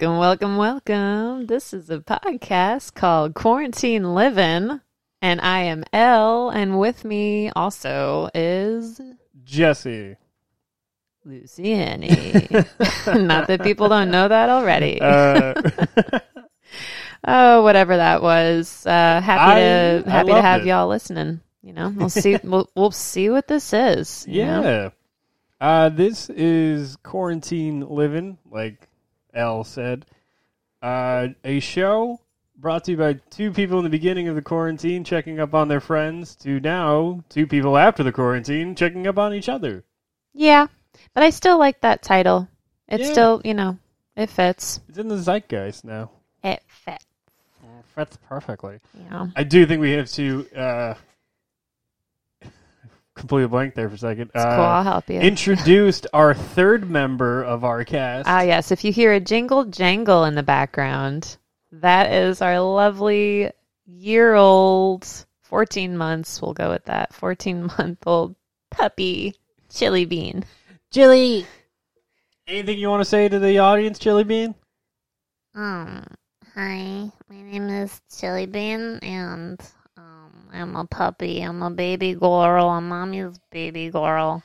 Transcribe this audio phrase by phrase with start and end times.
[0.00, 1.46] Welcome, welcome, welcome.
[1.46, 4.80] This is a podcast called Quarantine Living,
[5.20, 9.00] and I am Elle, and with me also is
[9.42, 10.14] Jesse.
[11.26, 12.52] Luciani.
[13.26, 15.00] Not that people don't know that already.
[15.00, 15.54] Uh,
[17.26, 18.86] oh, whatever that was.
[18.86, 20.66] Uh, happy to I- I happy to have it.
[20.68, 21.40] y'all listening.
[21.60, 22.38] You know, we'll see.
[22.44, 24.24] we'll, we'll see what this is.
[24.28, 24.62] you know?
[24.62, 24.90] yeah.
[25.60, 28.87] Uh, this is Quarantine Living, like
[29.38, 30.04] Elle said.
[30.82, 32.20] Uh, a show
[32.56, 35.68] brought to you by two people in the beginning of the quarantine checking up on
[35.68, 39.84] their friends to now two people after the quarantine checking up on each other.
[40.34, 40.66] yeah.
[41.14, 42.48] But I still like that title.
[42.88, 43.12] It Yeah.
[43.12, 43.78] still, you know,
[44.16, 44.80] it fits.
[44.88, 46.10] It's in the zeitgeist now.
[46.42, 47.04] It fits.
[47.94, 48.80] Fits perfectly.
[49.08, 49.28] Yeah.
[49.36, 50.94] I do think we have to uh,
[53.18, 54.30] completely blank there for a second.
[54.34, 54.64] It's uh, cool.
[54.64, 55.20] I'll help you.
[55.20, 58.28] introduced our third member of our cast.
[58.28, 58.70] Ah, yes.
[58.70, 61.36] If you hear a jingle jangle in the background,
[61.72, 63.50] that is our lovely
[63.86, 65.06] year old,
[65.42, 68.34] 14 months, we'll go with that, 14 month old
[68.70, 69.34] puppy,
[69.70, 70.44] Chili Bean.
[70.92, 71.46] Chili.
[72.46, 74.54] Anything you want to say to the audience, Chili Bean?
[75.54, 76.04] Um,
[76.54, 79.60] hi, my name is Chili Bean, and
[80.52, 81.40] I'm a puppy.
[81.42, 82.68] I'm a baby girl.
[82.68, 84.42] I'm mommy's baby girl,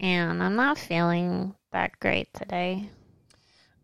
[0.00, 2.88] and I'm not feeling that great today.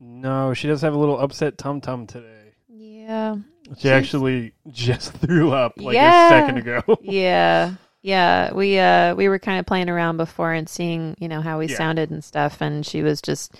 [0.00, 2.54] No, she does have a little upset tum tum today.
[2.68, 3.36] Yeah.
[3.76, 6.26] She She's- actually just threw up like Yeah.
[6.26, 6.82] a second ago.
[7.02, 7.74] Yeah.
[8.02, 8.52] Yeah.
[8.54, 11.66] We uh we were kind of playing around before and seeing, you know, how we
[11.66, 11.76] Yeah.
[11.76, 13.54] sounded and stuff and she was just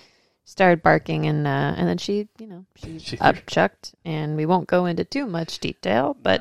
[0.46, 4.66] started barking and uh and then she, you know, she She- upchucked and we won't
[4.66, 6.40] go into too much detail, but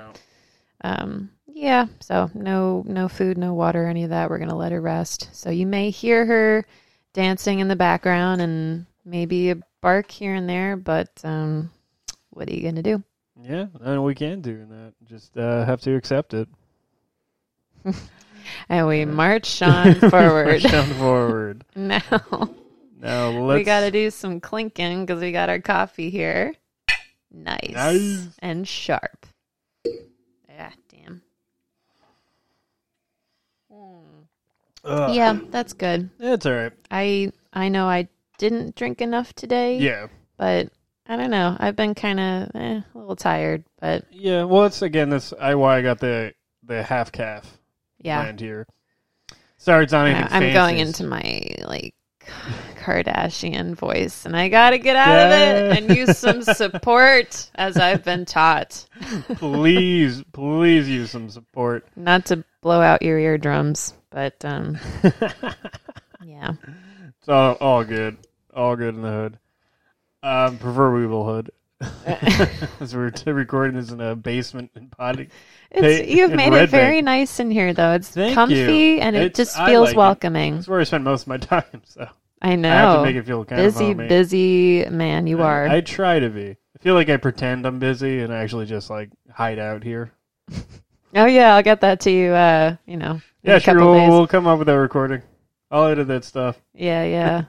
[0.83, 0.89] No.
[0.91, 1.29] um
[1.59, 4.29] yeah, so no no food, no water, any of that.
[4.29, 5.29] We're going to let her rest.
[5.33, 6.65] So you may hear her
[7.13, 11.69] dancing in the background and maybe a bark here and there, but um
[12.29, 13.03] what are you going to do?
[13.43, 14.93] Yeah, and we can do that.
[15.05, 16.47] Just uh, have to accept it.
[18.67, 20.63] And we march on forward.
[20.63, 21.65] March on forward.
[21.75, 22.01] now
[22.97, 23.59] Now let's.
[23.59, 26.55] we got to do some clinking because we got our coffee here.
[27.31, 27.69] Nice.
[27.71, 28.27] Nice.
[28.39, 29.27] and sharp.
[29.85, 31.21] Yeah, damn.
[34.83, 35.15] Ugh.
[35.15, 36.09] Yeah, that's good.
[36.19, 36.71] it's all right.
[36.89, 38.07] I I know I
[38.37, 39.77] didn't drink enough today.
[39.77, 40.07] Yeah,
[40.37, 40.69] but
[41.07, 41.55] I don't know.
[41.59, 44.43] I've been kind of eh, a little tired, but yeah.
[44.43, 45.09] Well, it's again.
[45.09, 47.57] That's I why I got the the half caff
[47.99, 48.21] yeah.
[48.21, 48.67] brand here.
[49.57, 50.27] Sorry, it's not anything.
[50.31, 51.93] I'm going into my like
[52.77, 57.77] Kardashian voice, and I got to get out of it and use some support, as
[57.77, 58.85] I've been taught.
[59.35, 61.85] please, please use some support.
[61.95, 64.77] Not to blow out your eardrums, but um,
[66.25, 66.53] yeah.
[67.19, 68.17] It's all, all good.
[68.53, 69.37] All good in the hood.
[70.23, 71.51] Um, proverbial hood.
[72.81, 75.29] As we're t- recording this in a basement and potting.
[75.71, 77.05] It's, Hey, you've in made Red it very Bank.
[77.05, 77.93] nice in here, though.
[77.93, 78.97] It's Thank comfy you.
[78.99, 79.97] and it It's- just feels like it.
[79.97, 80.55] welcoming.
[80.55, 81.81] That's where I spend most of my time.
[81.85, 82.07] So
[82.41, 82.69] I know.
[82.69, 84.07] I have to make it feel kind busy, of homey.
[84.09, 85.67] busy man you I- are.
[85.69, 86.49] I, try to be.
[86.49, 90.11] I feel like I pretend I'm busy and I actually just like hide out here.
[91.15, 92.31] Oh yeah, I'll get that to you.
[92.31, 93.75] Uh, you know, in Yeah, a sure.
[93.75, 94.09] couple We'll, days.
[94.09, 95.21] we'll come up with that recording.
[95.71, 97.43] I'll edit that stuff Yeah, yeah.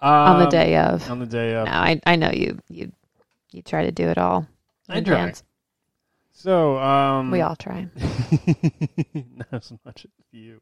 [0.00, 1.10] on the Um, day of.
[1.10, 1.66] On the day of.
[1.66, 2.92] No, I I know you you
[3.52, 4.46] you try to do it all.
[4.88, 5.14] I try.
[5.18, 5.42] advance.
[6.32, 7.88] So, um, We all try.
[9.14, 10.60] not as much as you.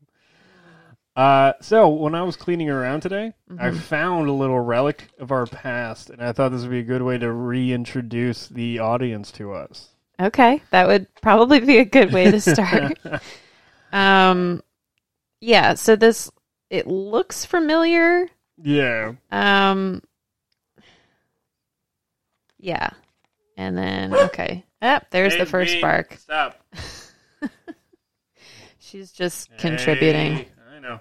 [1.14, 3.76] Uh, so when I was cleaning around today, I Mhm.
[3.76, 7.02] found a little relic of our past, and I thought this would be a good
[7.02, 9.95] way to reintroduce the audience to us.
[10.21, 12.99] Okay, that would probably be a good way to start.
[13.93, 14.62] um,
[15.41, 15.75] yeah.
[15.75, 16.31] So this
[16.71, 18.28] it looks familiar.
[18.62, 20.03] yeah, Um,
[22.59, 22.91] yeah,
[23.56, 24.65] and then okay.
[24.82, 26.16] Yep, there's the first Bean, bark.
[26.19, 26.62] Stop.
[28.78, 30.47] She's just contributing.
[30.74, 31.01] I know.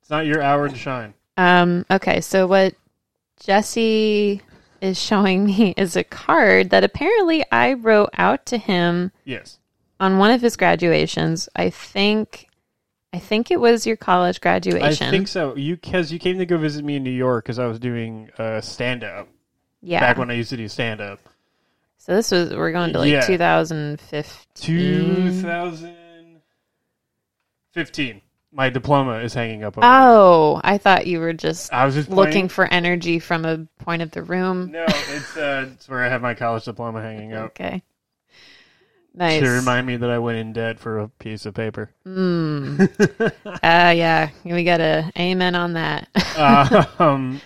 [0.00, 1.14] It's not your hour to shine.
[1.36, 2.74] Um, okay, so what
[3.40, 4.42] Jesse
[4.84, 9.58] is showing me is a card that apparently I wrote out to him Yes.
[9.98, 11.48] on one of his graduations.
[11.56, 12.46] I think
[13.12, 15.06] I think it was your college graduation.
[15.06, 15.54] I think so.
[15.56, 18.28] You because you came to go visit me in New York because I was doing
[18.38, 19.28] uh, stand up
[19.80, 20.00] yeah.
[20.00, 21.20] back when I used to do stand up.
[21.98, 23.24] so this was we're going to like Yeah.
[23.26, 25.42] 2015.
[25.42, 28.20] 2015.
[28.56, 29.76] My diploma is hanging up.
[29.76, 33.44] Over Oh, I thought you were just, I was just looking playing- for energy from
[33.44, 34.70] a point of the room.
[34.70, 37.82] No, it's uh, it's where I have my college diploma hanging up Okay.
[39.12, 39.42] Nice.
[39.42, 41.90] to remind me that I went in debt for a piece of paper.
[42.06, 43.32] Mm.
[43.62, 44.30] Ah, yeah.
[44.44, 46.08] We got a amen on that.
[47.00, 47.40] um,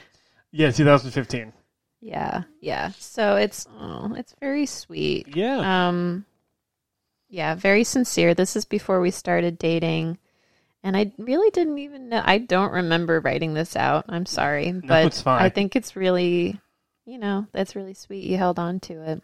[0.51, 1.53] yeah, 2015.
[2.01, 2.93] Yeah, yeah.
[2.99, 5.35] So it's oh, it's very sweet.
[5.37, 5.89] Yeah.
[5.89, 6.25] Um,
[7.29, 8.35] yeah, very sincere.
[8.35, 10.17] This is before we started dating,
[10.89, 12.23] and I really didn't even know.
[12.25, 14.07] I don't remember writing this out.
[14.09, 15.43] I'm sorry, but it's fine.
[15.43, 16.59] I think it's really,
[17.05, 18.25] you know, that's really sweet.
[18.25, 19.23] You held on to it.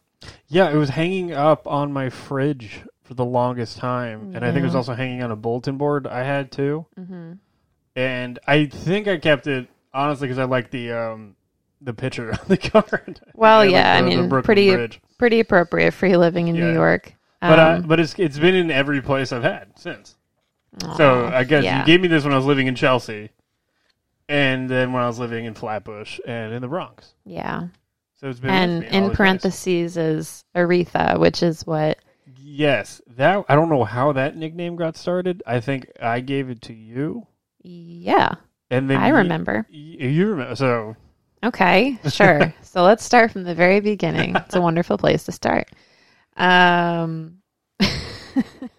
[0.49, 4.63] yeah, it was hanging up on my fridge for the longest time, and I think
[4.63, 6.87] it was also hanging on a bulletin board I had too.
[6.99, 7.33] Mm-hmm.
[7.97, 11.37] And I think I kept it honestly because I like the um
[11.81, 13.21] the picture on the card.
[13.35, 15.01] Well, like yeah, I the- the mean, pretty Bridge.
[15.19, 16.65] pretty appropriate for you living in Yeah.
[16.69, 17.15] New York.
[17.41, 20.17] But I, Um, but it's it's been in every place I've had since.
[20.97, 21.81] So I guess yeah.
[21.81, 23.31] you gave me this when I was living in Chelsea,
[24.29, 27.15] and then when I was living in Flatbush and in the Bronx.
[27.25, 27.69] yeah.
[28.17, 31.99] So it's been And with me all in parentheses is Aretha, which is what
[32.39, 35.43] Yes, that I don't know how that nickname got started.
[35.47, 37.27] I think I gave it to you,
[37.63, 38.35] yeah,
[38.71, 39.67] and then I you- remember.
[39.69, 40.57] You, you remember?
[40.57, 40.97] So
[41.45, 42.53] Okay, sure.
[42.63, 44.37] so let's start from the very beginning.
[44.37, 45.69] It's a wonderful place to start.
[46.37, 47.39] Um,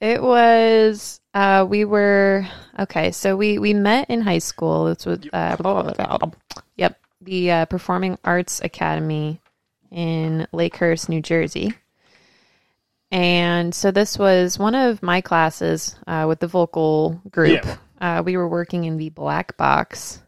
[0.00, 2.46] it was uh, we were
[2.78, 3.12] okay.
[3.12, 4.88] So we we met in high school.
[4.88, 6.30] It's with uh, blah, blah, blah, blah.
[6.76, 9.40] yep the uh, Performing Arts Academy
[9.90, 11.74] in Lakehurst, New Jersey.
[13.10, 17.64] And so this was one of my classes uh, with the vocal group.
[17.64, 17.76] Yeah.
[18.00, 20.22] Uh, we were working in the black box,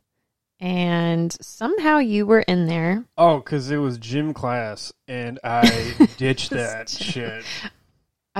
[0.58, 3.04] and somehow you were in there.
[3.16, 7.44] oh, because it was gym class, and I ditched that shit.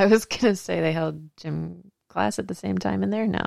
[0.01, 3.27] I was gonna say they held gym class at the same time in there.
[3.27, 3.45] No,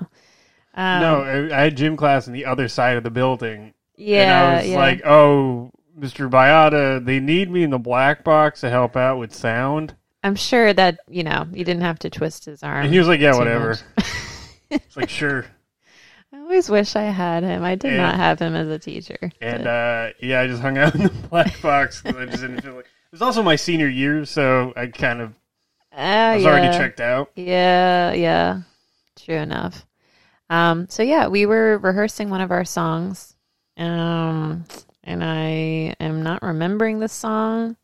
[0.76, 4.24] um, no, I, I had gym class on the other side of the building, yeah,
[4.24, 4.78] and I was yeah.
[4.78, 6.30] like, "Oh, Mr.
[6.30, 10.72] Biata, they need me in the black box to help out with sound." I'm sure
[10.74, 12.86] that you know you didn't have to twist his arm.
[12.86, 13.78] And he was like, "Yeah, whatever."
[14.70, 15.46] It's like, "Sure."
[16.34, 17.64] I always wish I had him.
[17.64, 19.32] I did And- not have him as a teacher.
[19.40, 22.62] And uh, yeah, I just hung out in the black box because I just didn't
[22.62, 22.86] feel like.
[22.86, 25.36] It was also my senior year, so I kind of
[25.96, 26.50] Uh, I was yeah.
[26.50, 27.32] already checked out.
[27.36, 28.62] Yeah, yeah.
[29.16, 29.86] True enough.
[30.50, 33.36] Um, so yeah, we were rehearsing one of our songs.
[33.78, 34.66] Um,
[35.04, 37.76] and I am not remembering the song.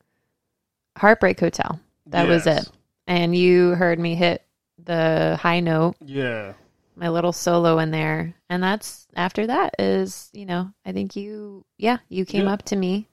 [0.97, 1.79] Heartbreak Hotel.
[2.07, 2.67] That was it.
[3.07, 4.43] And you heard me hit
[4.83, 6.53] the high note, Yeah.
[6.95, 8.33] my little solo in there.
[8.49, 12.53] And that's after that is, you know, I think you yeah, you came Yeah.
[12.53, 13.07] up to me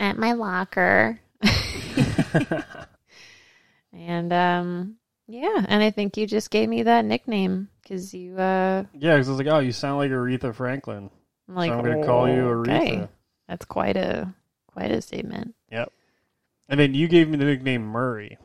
[0.00, 1.20] at my locker.
[3.98, 4.94] And um
[5.26, 9.28] yeah, and I think you just gave me that nickname because you uh Yeah, because
[9.28, 11.10] I was like, oh, you sound like Aretha Franklin.
[11.48, 12.96] I'm like so I'm going to call you okay.
[12.96, 13.08] Aretha.
[13.48, 14.32] That's quite a
[14.68, 15.54] quite a statement.
[15.72, 15.92] Yep.
[16.68, 18.38] And then you gave me the nickname Murray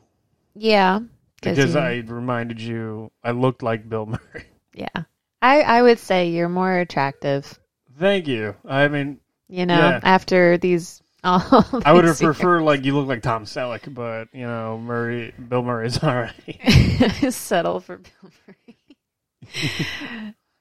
[0.56, 1.02] Yeah,
[1.42, 4.46] because you- I reminded you I looked like Bill Murray.
[4.74, 5.04] yeah.
[5.42, 7.60] I I would say you're more attractive.
[8.00, 8.56] Thank you.
[8.66, 9.20] I mean,
[9.50, 10.00] You know, Yeah.
[10.02, 11.03] after these.
[11.24, 15.34] All I would have preferred like you look like Tom Selleck, but you know, Murray,
[15.48, 17.30] Bill Murray's all right.
[17.34, 18.78] settle for Bill Murray.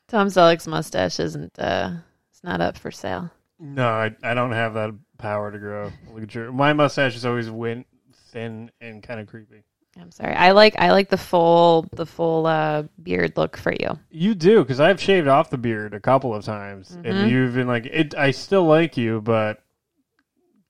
[0.08, 1.90] Tom Selleck's mustache isn't uh
[2.30, 3.30] it's not up for sale.
[3.58, 5.90] no, I, I don't have that power to grow.
[6.12, 7.84] Look at your my mustache is always win,
[8.30, 9.62] thin and kind of creepy.
[10.00, 10.34] I'm sorry.
[10.34, 13.98] I like I like the full the full uh beard look for you.
[14.10, 17.08] You do because I've shaved off the beard a couple of times, Mhm.
[17.10, 19.61] and you've been like, it, "I still like you, but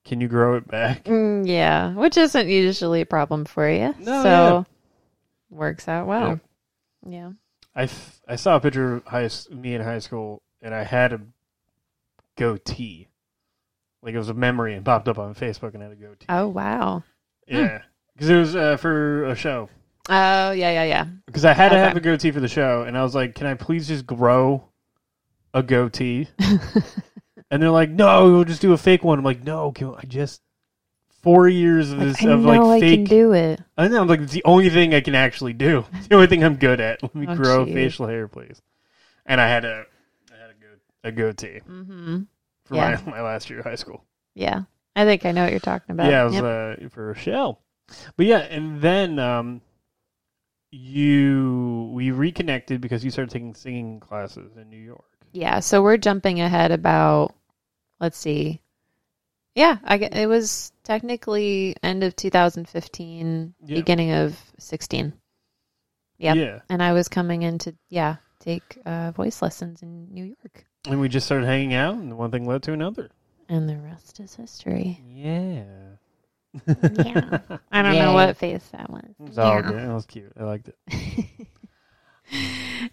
[0.05, 3.93] can you grow it back?" Mm, yeah, which isn't usually a problem for you.
[3.99, 4.65] No, so
[5.49, 6.39] works out well.
[7.07, 7.31] Yeah.
[7.75, 10.83] I, f- I saw a picture of high, s- me in high school, and I
[10.83, 11.21] had a
[12.37, 13.07] goatee.
[14.01, 16.25] Like it was a memory and popped up on Facebook, and I had a goatee.
[16.29, 17.03] Oh wow.
[17.47, 17.81] Yeah,
[18.13, 19.69] because it was uh, for a show.
[20.09, 21.05] Oh yeah yeah yeah.
[21.25, 23.47] Because I had to have a goatee for the show, and I was like, "Can
[23.47, 24.65] I please just grow
[25.53, 26.27] a goatee?"
[27.53, 30.01] and they're like, "No, we'll just do a fake one." I'm like, "No, can I
[30.07, 30.41] just
[31.21, 33.61] four years of this I of like I fake?" can do it.
[33.77, 34.01] I know.
[34.01, 35.85] I'm like, it's the only thing I can actually do.
[35.93, 37.01] It's the only thing I'm good at.
[37.03, 37.73] Let me Oh, grow geez.
[37.73, 38.61] facial hair, please.
[39.25, 39.85] And I had a,
[40.33, 42.21] I had a, go- a goatee Mm-hmm.
[42.65, 42.99] for Yeah.
[43.05, 44.03] my, my last year of high school.
[44.35, 44.63] Yeah,
[44.95, 46.09] I think I know what you're talking about.
[46.11, 46.43] yeah, it was Yep.
[46.43, 47.59] uh, for Rochelle.
[48.17, 49.61] But yeah, and then um,
[50.71, 55.05] you we reconnected because you started taking singing classes in New York.
[55.31, 55.59] yeah.
[55.59, 57.35] So we're jumping ahead about.
[58.03, 58.59] Let's see.
[59.55, 63.75] Yeah, I it was technically end of 2015, Yeah.
[63.75, 65.13] beginning of 16.
[66.17, 66.35] Yep.
[66.35, 70.65] Yeah, and I was coming in to yeah take uh, voice lessons in New York,
[70.85, 73.09] and we just started hanging out, and one thing led to another.
[73.47, 74.99] and the rest is history.
[75.07, 75.63] Yeah.
[76.67, 77.39] Yeah.
[77.71, 77.99] I don't Yay.
[78.01, 79.15] know what face that was.
[79.25, 79.61] It's all Yeah.
[79.61, 79.79] good.
[79.87, 80.33] That was cute.
[80.37, 80.77] I liked it.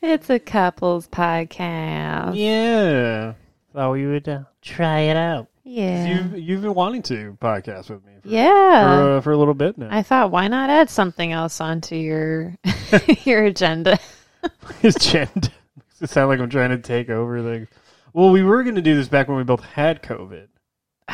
[0.03, 2.37] it's a couples podcast.
[2.37, 3.35] Yeah.
[3.73, 5.49] Thought we would uh, try it out.
[5.65, 6.07] Yeah.
[6.07, 8.13] You've you've been wanting to podcast with me.
[8.23, 9.03] For, yeah.
[9.03, 9.89] For, uh, for a little bit now.
[9.91, 12.55] I thought, why not add something else onto your
[13.25, 13.99] your agenda?
[14.81, 17.69] His agenda makes it sound like I'm trying to take over things.
[18.13, 20.49] Well, we were going to do this back when we both had COVID.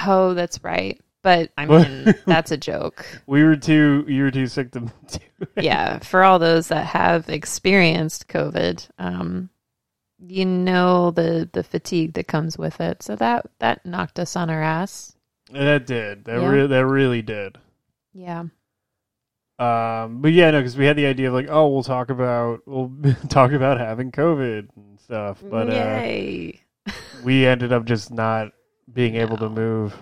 [0.07, 0.99] Oh, that's right.
[1.23, 1.89] But I What?
[1.91, 3.05] mean, that's a joke.
[3.27, 4.05] We were too.
[4.07, 4.91] You were too sick to do
[5.41, 5.65] it.
[5.65, 9.51] Yeah, for all those that have experienced COVID, um,
[10.19, 13.03] you know the the fatigue that comes with it.
[13.03, 15.17] So that that knocked us on our ass.
[15.53, 16.25] That did.
[16.25, 16.49] That Yeah.
[16.49, 17.59] re- that really did.
[18.13, 18.45] Yeah.
[19.59, 22.61] Um, but yeah, no, because we had the idea of like, oh, we'll talk about
[22.67, 22.93] we'll
[23.29, 26.03] talk about having COVID and stuff, but uh,
[27.25, 28.53] we ended up just not
[28.93, 29.97] being able to move.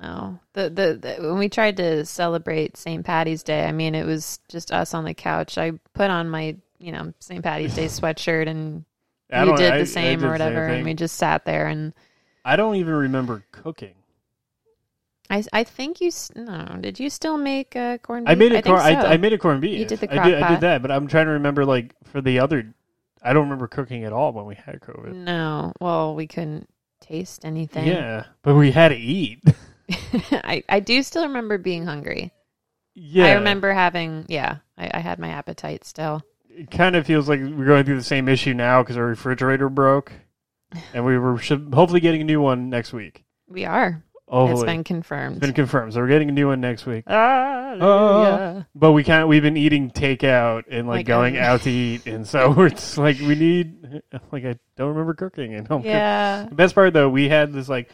[0.00, 3.04] No, the, the the when we tried to celebrate St.
[3.04, 5.56] Patty's Day, I mean, it was just us on the couch.
[5.58, 7.42] I put on my you know St.
[7.42, 8.84] Patty's Day sweatshirt, and
[9.32, 11.66] I you did I- I the same did or whatever, and we just sat there.
[11.66, 11.92] And
[12.44, 13.94] I don't even remember cooking.
[15.30, 18.32] I I think you no, did you still make uh, corned beef?
[18.32, 18.80] I made a corn.
[18.80, 19.08] I, so.
[19.08, 19.78] I made a corned beef.
[19.78, 20.42] You did the I did.
[20.42, 22.72] I did that, but I'm trying to remember like for the other.
[23.22, 25.12] I don't remember cooking at all when we had COVID.
[25.12, 25.72] no.
[25.80, 26.68] Well, we couldn't
[27.00, 27.86] taste anything.
[27.86, 29.42] Yeah, but we had to eat.
[30.32, 32.32] I I do still remember being hungry.
[32.94, 34.58] yeah, I remember having yeah.
[34.78, 36.22] I, I had my appetite still.
[36.58, 39.68] It kind of feels like we're going through the same issue now because our refrigerator
[39.68, 40.12] broke,
[40.94, 43.24] and we were should, hopefully getting a new one next week.
[43.48, 44.02] We are.
[44.26, 45.36] Hopefully, It's been confirmed.
[45.36, 45.94] It's been confirmed.
[45.94, 47.04] So we're getting a new one next week.
[47.06, 48.68] Hallelujah.
[48.74, 49.28] But we can't.
[49.28, 53.18] We've been eating takeout and like Like, going out to eat, and so it's like
[53.20, 54.02] we need.
[54.32, 55.82] Like I don't remember cooking and home.
[55.84, 56.46] yeah.
[56.48, 57.90] The best part though, we had this like,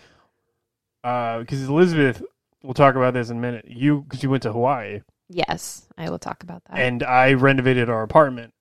[1.04, 2.22] uh, because Elizabeth.
[2.62, 3.66] We'll talk about this in a minute.
[3.68, 6.78] You because you went to Hawaii Yes, I will talk about that.
[6.78, 8.52] and I renovated our apartment,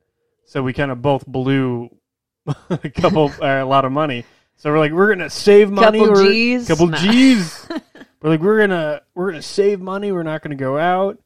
[0.45, 1.89] so we kind of both blew
[2.69, 4.25] a couple uh, a lot of money.
[4.55, 5.99] So we're like, we're gonna save money.
[5.99, 6.67] Couple we're- G's?
[6.67, 6.97] Couple Nah.
[6.97, 7.67] G's.
[8.21, 10.11] we're like, we're gonna we're gonna save money.
[10.11, 11.19] We're not gonna go out.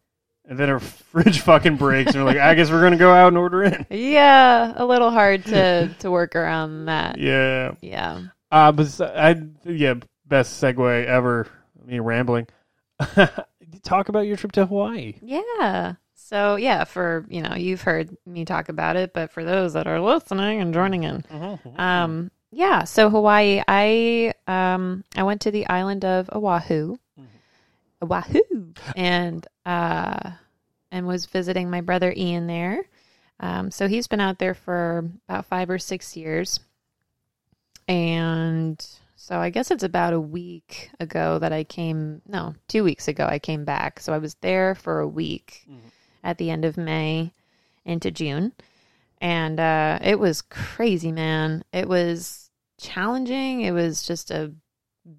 [0.50, 3.28] And then our fridge fucking breaks, and we're like, I guess we're gonna go out
[3.28, 3.86] and order in.
[3.90, 7.18] yeah, a little hard to to work around that.
[7.20, 7.74] Yeah.
[7.82, 8.22] Yeah.
[8.50, 11.48] Uh, but I yeah, best segue ever.
[11.86, 12.48] Me rambling.
[13.84, 15.16] Talk about your trip to Hawaii.
[15.22, 15.94] Yeah.
[16.16, 19.88] So yeah, for you know, you've heard me talk about it, but for those that
[19.88, 21.24] are listening and joining in,
[21.78, 22.84] um, yeah.
[22.84, 26.98] So Hawaii, I um, I went to the island of Oahu,
[28.02, 30.32] Oahu, and uh,
[30.92, 32.84] and was visiting my brother Ian there.
[33.40, 36.60] Um, so he's been out there for about five or six years,
[37.88, 38.86] and
[39.28, 42.22] so I guess it's about a week ago that I came.
[42.26, 44.00] No, two weeks ago I came back.
[44.00, 45.92] So I was there for a week Mhm.
[46.24, 47.34] at the end of May
[47.84, 48.54] into June,
[49.20, 51.66] and uh, it was crazy, man.
[51.74, 53.62] It was challenging.
[53.62, 54.54] It was just a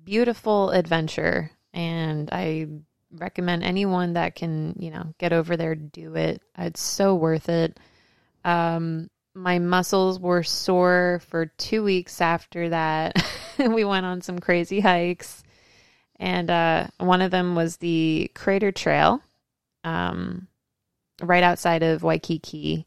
[0.05, 2.67] beautiful adventure, and I
[3.11, 6.41] recommend anyone that can, you know, get over there do it.
[6.57, 7.79] It's so worth it.
[8.43, 13.15] Um, my muscles were sore for two weeks after that.
[13.75, 15.43] we went on some crazy hikes,
[16.17, 19.21] and uh, one of them was the Crater Trail,
[19.85, 20.49] um,
[21.23, 22.87] right outside of Waikiki,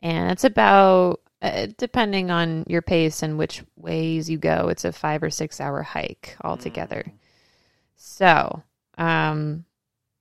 [0.00, 1.20] and it's about.
[1.42, 5.60] Uh, depending on your pace and which ways you go, it's a five or six
[5.60, 7.04] hour hike altogether.
[7.96, 8.62] So,
[8.96, 9.66] um,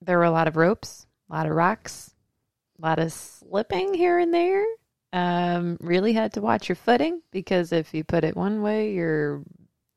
[0.02, 2.14] there were a lot of ropes, a lot of rocks,
[2.78, 4.66] a lot of slipping here and there.
[5.14, 9.44] Um, really had to watch your footing because if you put it one way, you're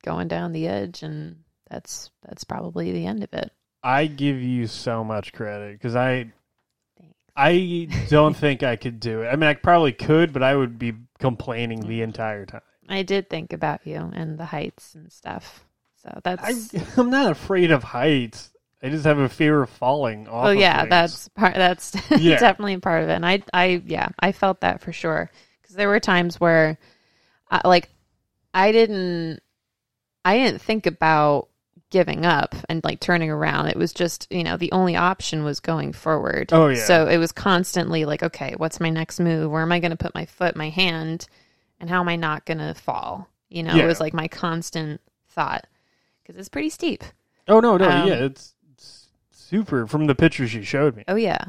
[0.06, 1.36] going down the edge, and
[1.68, 3.50] that's that's probably the end of it.
[3.82, 6.32] I give you so much credit because I
[6.98, 7.14] Thanks.
[7.36, 9.26] I don't think I could do it.
[9.28, 12.62] I mean, I probably could, but I would be complaining the entire time.
[12.88, 15.64] I did think about you and the heights and stuff.
[16.02, 18.50] So that's I, I'm not afraid of heights.
[18.82, 20.46] I just have a fear of falling off.
[20.46, 20.90] Oh of yeah, things.
[20.90, 21.54] that's part.
[21.54, 22.38] That's Yeah.
[22.38, 23.14] definitely part of it.
[23.14, 25.30] And I, I, yeah, I felt that for sure.
[25.60, 26.78] Because there were times where,
[27.50, 27.88] uh, like,
[28.54, 29.40] I didn't,
[30.26, 31.48] I didn't think about
[31.90, 33.68] giving up and like turning around.
[33.68, 36.52] It was just, you know, the only option was going forward.
[36.52, 36.82] Oh, yeah.
[36.84, 39.50] So it was constantly like, okay, what's my next move?
[39.50, 41.26] Where am I going to put my foot, my hand,
[41.78, 43.28] and how am I not going to fall?
[43.48, 43.84] You know, Yeah.
[43.84, 45.66] it was like my constant thought
[46.22, 47.04] because it's pretty steep.
[47.46, 51.04] Oh no, no, Um, yeah, it's, it's super from the pictures you showed me.
[51.06, 51.44] Oh yeah.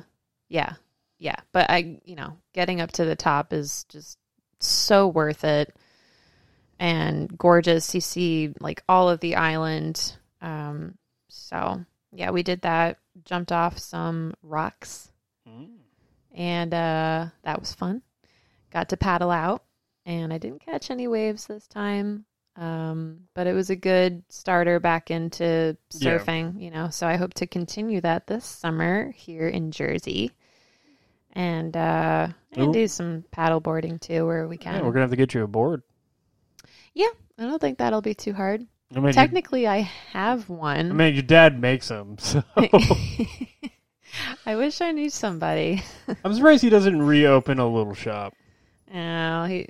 [0.50, 0.74] Yeah.
[1.18, 1.38] Yeah.
[1.52, 4.20] But I you know, getting up to the top is just
[4.60, 5.76] so worth it
[6.80, 7.94] and gorgeous.
[7.96, 10.18] You see like all of the island.
[10.42, 10.98] Um
[11.30, 13.00] so yeah, we did that.
[13.26, 15.12] Jumped off some rocks
[16.34, 18.02] and uh that was fun.
[18.72, 19.64] Got to paddle out
[20.06, 22.26] and I didn't catch any waves this time.
[22.56, 26.18] Um, but it was a good starter back into Yeah.
[26.18, 26.90] surfing, you know.
[26.90, 30.32] So I hope to continue that this summer here in Jersey,
[31.34, 32.74] and uh, and Ooh.
[32.74, 34.86] do some paddle boarding too where we Yeah, can.
[34.86, 35.84] we're gonna have to get you a board.
[37.40, 38.66] I don't think that'll be too hard.
[38.96, 39.80] I mean, Technically, I
[40.12, 40.92] have one.
[40.92, 42.44] I mean, your dad makes them, so
[44.46, 45.84] I wish I knew somebody.
[46.24, 48.34] I'm surprised he doesn't reopen a little shop.
[48.92, 49.68] No, he.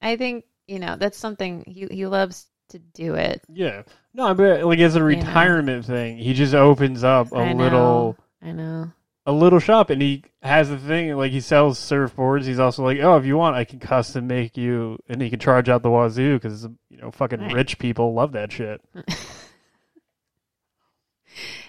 [0.00, 3.42] I think you know that's something he he loves to do it.
[3.48, 3.82] Yeah,
[4.14, 5.06] no, but like as a know.
[5.06, 7.64] retirement thing, he just opens up a I know.
[7.64, 8.92] little I know.
[9.28, 12.44] A little shop, and he has the thing like he sells surfboards.
[12.46, 15.38] He's also like, oh, if you want, I can custom make you, and he can
[15.38, 17.52] charge out the wazoo because you know fucking Right.
[17.52, 18.80] rich people love that shit.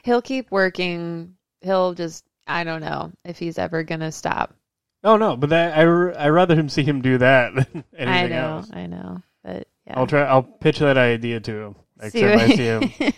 [0.04, 1.36] He'll keep working.
[1.62, 2.24] He'll just.
[2.48, 4.56] I don't know if he's ever gonna stop.
[5.04, 8.28] Oh no, but that I I rather him see him do that than anything I
[8.28, 8.48] know.
[8.58, 8.70] else.
[8.74, 9.22] I know.
[9.44, 10.00] But yeah.
[10.00, 10.22] I'll try.
[10.22, 13.14] I'll pitch that idea to him next See time I see him.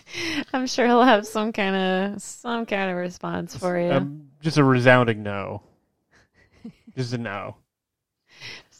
[0.54, 1.76] I'm sure he'll have some kind
[2.16, 3.92] of some kind of response for you.
[3.92, 5.62] Um, just a resounding no.
[6.96, 7.56] just a no.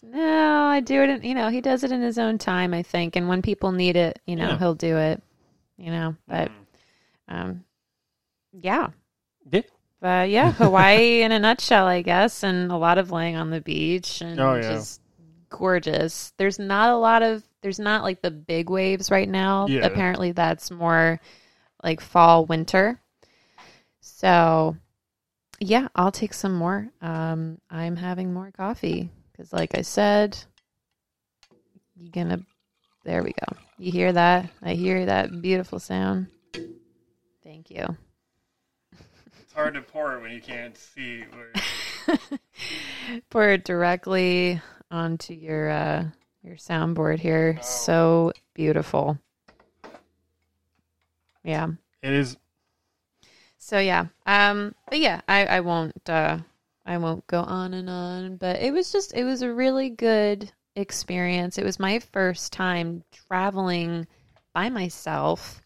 [0.04, 1.10] no, I do it.
[1.10, 3.16] In, you know, he does it in his own time, I think.
[3.16, 4.58] And when people need it, you know, Yeah.
[4.58, 5.22] he'll do it.
[5.78, 6.52] You know, but
[7.28, 7.64] um,
[8.54, 8.90] yeah.
[9.52, 9.62] Yeah.
[10.00, 13.62] But yeah, Hawaii in a nutshell, I guess, and a lot of laying on the
[13.62, 14.62] beach and Oh, yeah.
[14.62, 15.02] just
[15.50, 16.34] gorgeous.
[16.38, 19.68] There's not a lot of there's not like the big waves right now.
[19.68, 19.86] Yeah.
[19.86, 21.20] Apparently that's more
[21.84, 23.00] like fall winter.
[24.02, 24.76] So
[25.60, 26.90] yeah, I'll take some more.
[27.02, 30.38] Um I'm having more coffee cuz like I said
[31.96, 32.44] you're to
[33.04, 33.58] there we go.
[33.78, 34.50] You hear that?
[34.62, 36.28] I hear that beautiful sound.
[37.44, 37.98] Thank you.
[39.42, 41.24] It's hard to pour it when you can't see.
[41.32, 42.20] Where...
[43.30, 46.06] pour it directly onto your uh
[46.44, 47.58] your soundboard here.
[47.60, 47.64] Oh.
[47.64, 49.18] So beautiful.
[51.44, 51.68] Yeah.
[52.02, 52.38] It is.
[53.58, 54.08] So yeah.
[54.26, 56.40] Um but yeah, I I won't uh
[56.86, 60.52] I won't go on and on, but it was just it was a really good
[60.76, 61.58] experience.
[61.58, 64.08] It was my first time traveling
[64.54, 65.62] by myself.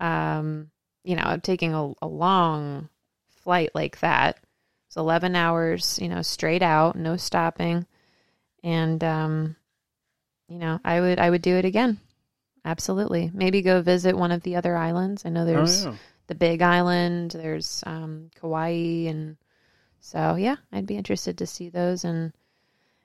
[0.00, 0.70] Um
[1.04, 2.88] you know, taking a, a long
[3.28, 4.38] flight like that.
[4.86, 7.86] It's 11 hours, you know, straight out, no stopping.
[8.62, 9.56] And um
[10.48, 11.98] you know, I would I would do it again.
[12.64, 13.30] Absolutely.
[13.32, 15.24] Maybe go visit one of the other islands.
[15.24, 15.96] I know there's oh, yeah.
[16.26, 19.36] the Big Island, there's um Kauai and
[20.00, 22.32] so yeah, I'd be interested to see those and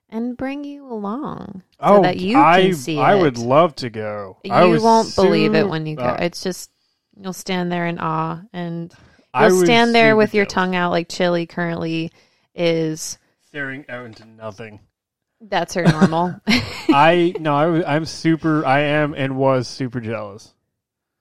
[0.10, 3.22] and bring you along so oh, that you I, can see I it.
[3.22, 4.38] would love to go.
[4.50, 6.04] I you was won't believe it when you go.
[6.04, 6.70] uh, it's just
[7.20, 8.94] you'll stand there in awe and
[9.40, 10.54] you'll stand there with your jealous.
[10.54, 12.12] tongue out like Chili currently
[12.54, 14.80] is staring out into nothing.
[15.50, 16.36] That's her normal.
[16.48, 18.66] I no, I, I'm super.
[18.66, 20.54] I am and was super jealous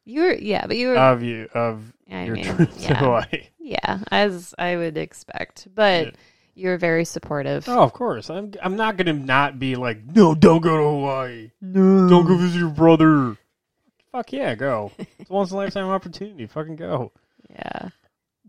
[0.04, 2.94] you were yeah, but you were of you of I your mean, trip to yeah.
[2.94, 3.46] Hawaii.
[3.58, 5.68] Yeah, as I would expect.
[5.74, 6.12] But Yeah.
[6.54, 7.68] you were very supportive.
[7.68, 8.28] Oh, of course.
[8.30, 8.52] I'm.
[8.62, 11.50] I'm not gonna not be like, no, don't go to Hawaii.
[11.60, 12.08] no.
[12.08, 13.36] Don't go visit your brother.
[14.10, 14.92] Fuck yeah, go.
[14.98, 16.46] It's a once in a lifetime opportunity.
[16.46, 17.12] Fucking go.
[17.48, 17.88] Yeah.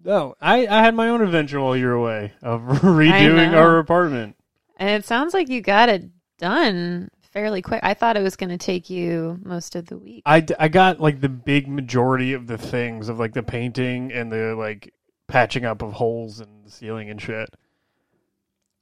[0.04, 4.36] No, I, I had my own adventure while you were away of redoing our apartment.
[4.84, 7.80] And it sounds like you got it done fairly quick.
[7.84, 10.24] I thought it was going to take you most of the week.
[10.26, 14.30] I, I got like the big majority of the things of like the painting and
[14.30, 14.94] the like
[15.30, 17.48] patching up of holes in the ceiling and shit.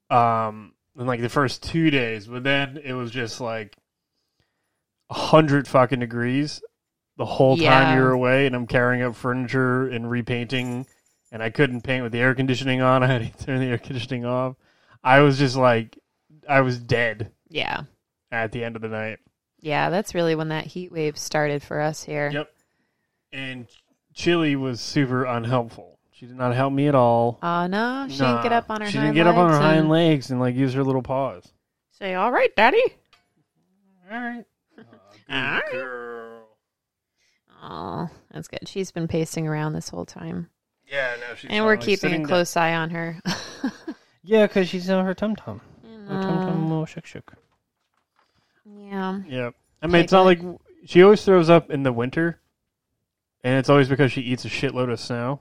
[0.09, 3.77] Um, in like the first two days, but then it was just like
[5.11, 6.63] a hundred fucking degrees
[7.17, 10.87] the whole time you were away, and I'm carrying up furniture and repainting,
[11.31, 13.03] and I couldn't paint with the air conditioning on.
[13.03, 14.55] I had to turn the air conditioning off.
[15.03, 15.97] I was just like,
[16.47, 17.81] I was dead Yeah.
[18.31, 19.19] at the end of the night.
[19.59, 22.29] Yeah, that's really when that heat wave started for us here.
[22.31, 22.49] Yep.
[23.31, 23.67] And
[24.13, 25.99] Chili was super unhelpful.
[26.11, 27.39] She did not help me at all.
[27.41, 28.05] Oh, no.
[28.09, 28.57] She didn't get Nah.
[28.59, 30.39] up on her She hind didn't get up on her legs hind and legs and
[30.39, 31.51] like use her little paws.
[31.91, 32.83] Say, all right, daddy.
[34.11, 34.45] All right.
[34.77, 34.83] All
[35.35, 35.71] right.
[35.71, 36.47] girl.
[37.63, 38.67] Oh, that's good.
[38.67, 40.49] She's been pacing around this whole time.
[40.87, 42.27] Yeah, no, she's and we're keeping sitting a down.
[42.27, 43.17] close eye on her.
[44.23, 45.61] Yeah, because she's on her tum tum.
[46.07, 47.33] Her tum tum uh, little shook shook.
[48.65, 49.19] yeah.
[49.27, 49.49] Yeah.
[49.81, 50.39] I mean, it's not like
[50.85, 52.39] she always throws up in the winter,
[53.43, 55.39] and it's always because she eats a shitload of snow.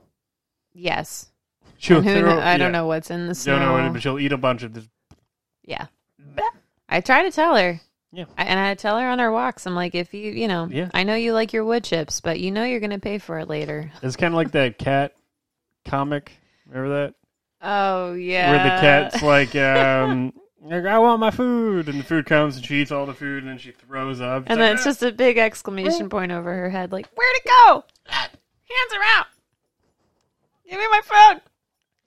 [0.73, 1.29] Yes.
[1.77, 2.79] She'll And who throw, kno- I don't yeah.
[2.79, 3.57] know what's in the snow.
[3.57, 4.87] Don't know, what it- but she'll eat a bunch of this.
[5.63, 5.87] Yeah.
[6.89, 7.79] I try to tell her.
[8.11, 8.25] Yeah.
[8.37, 10.89] I, and I tell her on our walks, I'm like, if you, you know, Yeah.
[10.93, 13.39] I know you like your wood chips, but you know you're going to pay for
[13.39, 13.89] it later.
[14.03, 15.15] It's kind of like that cat
[15.85, 16.33] comic.
[16.67, 17.13] Remember that?
[17.61, 18.49] Oh, yeah.
[18.51, 22.65] Where the cat's like, um, Like, I want my food, and the food comes, and
[22.65, 24.43] she eats all the food, and then she throws up.
[24.47, 27.45] And like, then it's just a big exclamation point over her head, like, "Where'd it
[27.45, 27.83] go?
[28.05, 29.25] Hands are out!
[30.69, 31.41] Give me my phone!"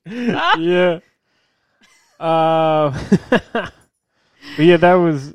[0.37, 0.99] "Ah." yeah.
[2.21, 2.90] Uh,
[4.57, 5.35] but yeah, that was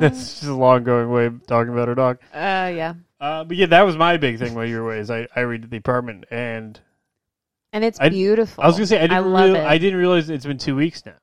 [0.00, 2.18] that's just a long going way of talking about her dog.
[2.32, 4.98] Uh, yeah, Uh, but yeah, that was my big thing while you were away.
[5.00, 6.78] Is I I read the apartment, and
[7.72, 8.62] and it's I- beautiful.
[8.62, 9.64] I was gonna say I didn't love real- it.
[9.64, 11.14] I didn't realize it's been two weeks now.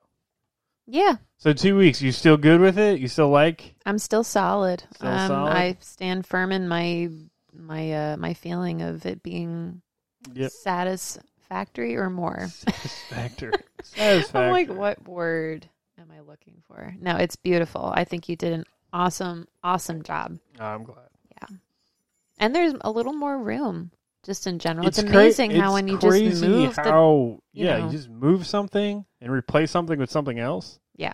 [0.88, 3.00] yeah, So two weeks, you still good with it?
[3.00, 3.76] You still like?
[3.86, 4.84] I'm still solid.
[4.96, 5.52] Still um, solid?
[5.54, 7.10] I stand firm in my
[7.54, 9.82] my uh my feeling of it being
[10.34, 10.52] Yep.
[10.52, 12.48] satisfactory or more.
[12.50, 13.54] Satisfactory.
[13.84, 14.42] Satisfactory.
[14.46, 16.94] I'm like, what word am I looking for?
[17.00, 17.92] No, it's beautiful.
[17.96, 20.38] I think you did an awesome, awesome job.
[20.60, 21.08] I'm glad.
[21.42, 21.58] Yeah.
[22.40, 23.92] And there's a little more room
[24.30, 24.88] just in general.
[24.88, 26.89] It's, cra- amazing how it's when you just move the
[27.52, 27.86] you yeah know.
[27.88, 30.80] you just move something and replace something with something else.
[30.96, 31.13] Yeah.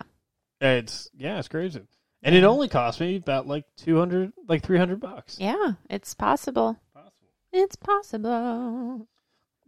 [0.60, 1.82] It's yeah, it's crazy.
[2.22, 5.38] And it only cost me about like two hundred, like three hundred bucks.
[5.40, 6.78] Yeah, it's possible.
[7.54, 9.08] It's possible.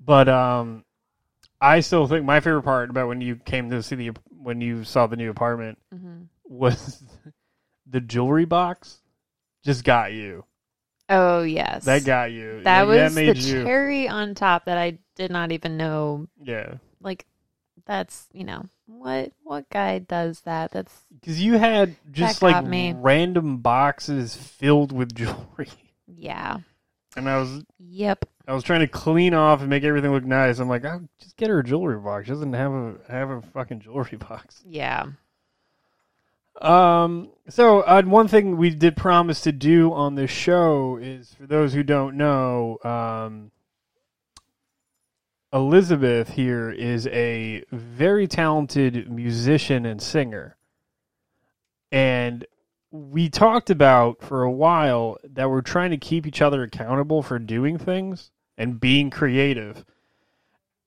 [0.04, 0.84] But um,
[1.62, 4.84] I still think my favorite part about when you came to see the when you
[4.84, 7.02] saw the new apartment hmm was
[7.90, 9.00] the jewelry box.
[9.64, 10.44] Just got you.
[11.10, 12.62] Oh yes, That got you.
[12.64, 13.64] that Like, was the made you.
[13.64, 16.28] cherry on top that I did not even know.
[16.44, 17.26] Yeah, Like,
[17.86, 20.72] that's you know what what guy does that?
[20.72, 22.94] That's because you had just like me.
[22.98, 25.70] random boxes filled with jewelry,
[26.08, 26.58] yeah.
[27.16, 28.26] and I was Yep.
[28.50, 30.60] I was trying to clean off and make everything look nice.
[30.60, 32.26] I'm like, oh, just get her a jewelry box.
[32.28, 34.62] She doesn't have a have a fucking jewelry box.
[34.66, 35.08] Yeah.
[36.62, 37.30] Um.
[37.50, 41.74] So uh, one thing we did promise to do on this show is, for those
[41.74, 43.52] who don't know, um,
[45.54, 50.58] Elizabeth here is a very talented musician and singer,
[51.90, 52.46] and
[52.92, 57.40] we talked about for a while that we're trying to keep each other accountable for
[57.40, 59.86] doing things and being creative,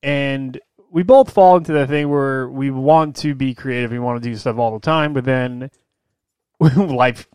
[0.03, 4.23] and we both fall into that thing where we want to be creative, we want
[4.23, 5.71] to do stuff all the time, but then
[6.61, 7.29] life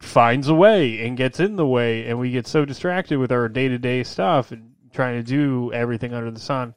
[0.00, 3.48] finds a way and gets in the way, and we get so distracted with our
[3.48, 6.74] day to day stuff and trying to do everything under the sun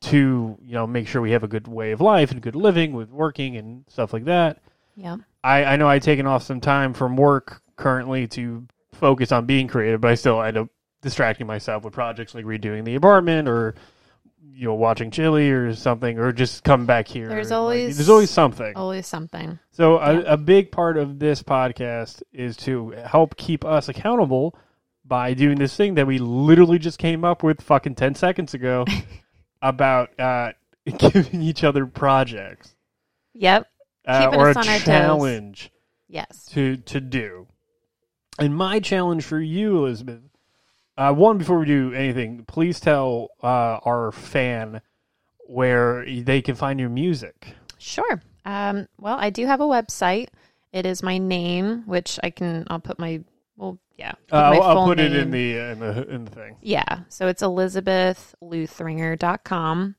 [0.00, 2.92] to you know make sure we have a good way of life and good living
[2.92, 4.60] with working and stuff like that.
[4.96, 5.16] Yeah.
[5.42, 9.68] I, I know I've taken off some time from work currently to focus on being
[9.68, 10.68] creative, but I still end up
[11.02, 13.74] distracting myself with projects like redoing the apartment or
[14.52, 17.28] you know watching Chili or something, or just come back here.
[17.28, 18.72] There's Like, always- there's always something.
[18.76, 19.58] Always something.
[19.72, 20.22] So a, Yeah.
[20.26, 24.56] a big part of this podcast is to help keep us accountable
[25.04, 28.84] by doing this thing that we literally just came up with fucking 10 seconds ago
[29.62, 30.52] about uh,
[30.98, 32.74] giving each other projects
[33.34, 33.66] Yep.
[34.06, 34.84] uh, Keeping or us a on our toes.
[34.84, 35.70] challenge
[36.08, 36.46] Yes.
[36.52, 37.48] to to do.
[38.38, 40.20] And my challenge for you, Elizabeth,
[40.96, 44.80] uh, one before we do anything, please tell uh, our fan
[45.46, 47.48] where they can find your music.
[47.78, 48.22] Sure.
[48.44, 50.28] Um, well, I do have a website.
[50.72, 52.64] It is my name, which I can.
[52.68, 53.22] I'll put my.
[53.56, 54.12] Well, yeah.
[54.28, 56.56] put Uh, I'll, I'll put it in the in the in the thing.
[56.60, 57.00] Yeah.
[57.08, 59.96] So it's elizabethluthringer.com.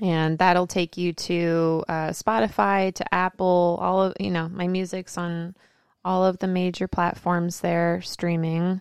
[0.00, 5.18] And that'll take you to uh, Spotify, to Apple, all of, you know, my music's
[5.18, 5.56] on
[6.04, 8.80] all of the major platforms there streaming.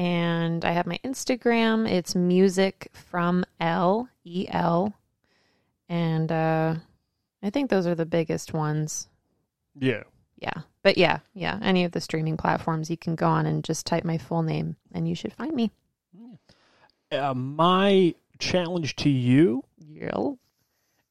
[0.00, 1.86] And I have my Instagram.
[1.86, 4.94] It's music from L, E L.
[5.90, 6.76] And uh,
[7.42, 9.08] I think those are the biggest ones.
[9.78, 10.04] Yeah.
[10.38, 10.62] Yeah.
[10.82, 11.58] But yeah, yeah.
[11.60, 14.76] Any of the streaming platforms, you can go on and just type my full name
[14.94, 15.70] and you should find me.
[17.12, 20.30] Uh, my challenge to you Yeah.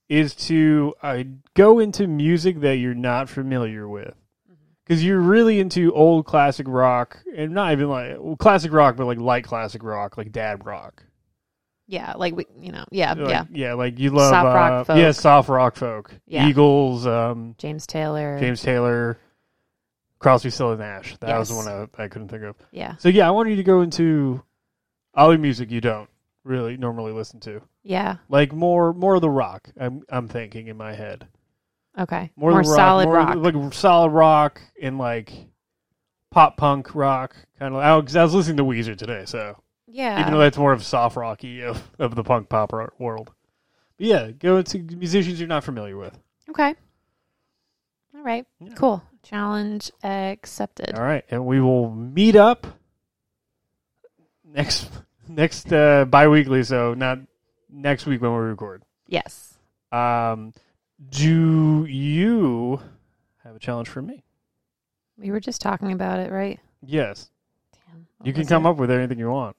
[0.08, 4.16] is to uh, go into music that you're not familiar with.
[4.90, 9.06] Because you're really into old classic rock, and not even like well, classic rock, but
[9.06, 11.04] like light classic rock, like dad rock.
[11.86, 13.44] Yeah, like we, you know, yeah, Like, yeah.
[13.52, 14.98] yeah, like you love Soft rock uh, folk.
[14.98, 16.48] yeah, soft rock folk, Yeah.
[16.48, 18.40] Eagles, um, James Taylor.
[18.40, 19.20] James Taylor,
[20.18, 21.16] Crosby, Stills and Nash.
[21.20, 22.56] That was the one I, I couldn't think of.
[22.72, 24.42] Yeah, So yeah, I want you to go into
[25.14, 26.10] other music you don't
[26.44, 28.18] really normally listen to, yeah.
[28.28, 29.70] like more more of the rock.
[29.80, 31.28] I'm I'm thinking in my head
[31.98, 33.36] Okay, more, more, rock, solid more rock.
[33.38, 35.32] like solid rock and like
[36.32, 37.82] pop punk rock kind of.
[37.82, 40.84] I was, I was listening to Weezer today, so yeah, even though that's more of
[40.84, 43.32] soft rocky of, of the punk pop rock world.
[43.98, 46.18] But yeah, go into musicians you're not familiar with.
[46.50, 46.76] okay.
[48.16, 48.74] All right, Yeah.
[48.76, 49.04] cool.
[49.24, 50.96] Challenge accepted.
[50.96, 52.66] All right, and we will meet up
[54.46, 54.90] next
[55.28, 57.20] next uh, bi-weekly, so not
[57.70, 58.84] next week when we record.
[59.08, 59.58] Yes.
[59.92, 60.54] Um,
[61.10, 62.82] do you
[63.44, 64.24] have a challenge for me?
[65.18, 66.60] We were just talking about it, right?
[66.86, 67.30] Yes.
[67.88, 68.08] Damn.
[68.24, 69.56] You can come up with anything you want.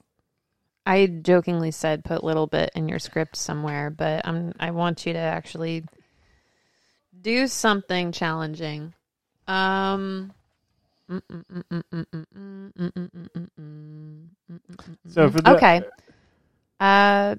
[0.86, 5.12] I jokingly said put little bit in your script somewhere, but I'm I want you
[5.12, 5.84] to actually
[7.20, 8.94] do something challenging.
[9.46, 10.32] Um
[15.08, 15.82] So for the, okay.
[16.78, 17.36] Uh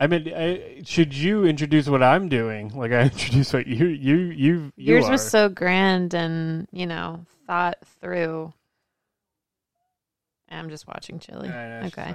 [0.00, 2.68] I mean, I, should you introduce what I'm doing?
[2.74, 5.10] Like I introduce what you you you you yours are.
[5.12, 8.52] was so grand and, you know, thought through.
[10.50, 11.48] I'm just watching Chili.
[11.48, 12.14] Know, Okay.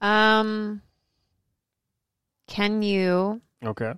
[0.00, 0.82] Um
[2.48, 3.40] can you.
[3.64, 3.92] Okay.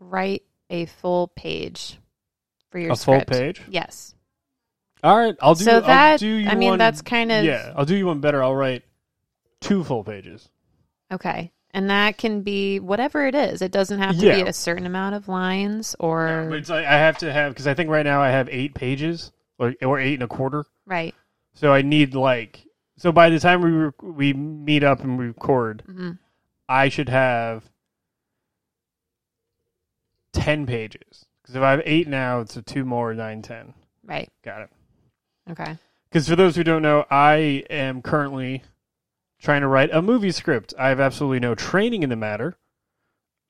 [0.00, 1.98] write a full page
[2.70, 3.60] for your A full page.
[3.68, 4.14] Yes.
[5.04, 5.34] All right.
[5.42, 5.64] I'll do.
[5.64, 7.72] so I'll that do you I mean one- that's kind of yeah.
[7.76, 8.42] I'll do you one better.
[8.42, 8.82] I'll write
[9.60, 10.48] two full pages.
[11.12, 11.52] okay.
[11.74, 13.62] And that can be whatever it is.
[13.62, 16.98] It doesn't have to be a certain amount of lines or But it's like I
[16.98, 20.14] have to have because I think right now I have eight pages or or eight
[20.14, 20.64] and a quarter.
[20.86, 21.14] right.
[21.54, 22.66] So I need like
[22.98, 26.12] so by the time we rec- we meet up and record, hmm
[26.68, 27.70] I should have
[30.32, 31.26] ten pages.
[31.42, 33.74] Because if I have eight now, it's a two more nine ten.
[34.04, 34.30] Right.
[34.44, 34.70] Got it.
[35.50, 35.76] Okay.
[36.10, 38.62] Because for those who don't know, I am currently
[39.42, 40.72] trying to write a movie script.
[40.78, 42.56] I have absolutely no training in the matter.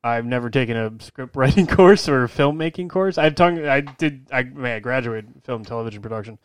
[0.02, 3.18] I've never taken a script writing course or a filmmaking course.
[3.18, 4.26] I've tongue, I did.
[4.32, 6.38] I, I mean, I graduated film television production,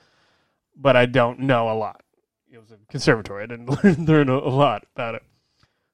[0.75, 2.03] but I don't know a lot.
[2.51, 3.43] It was a conservatory.
[3.43, 5.23] I didn't learn, learn a, a lot about it.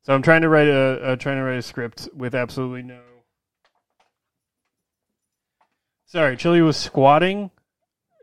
[0.01, 2.99] So I'm trying to write a, a trying to write a script with absolutely no.
[6.05, 7.49] Sorry, Chili was squatting,